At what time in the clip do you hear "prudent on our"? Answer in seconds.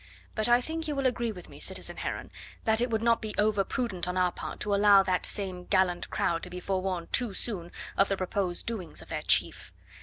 3.63-4.31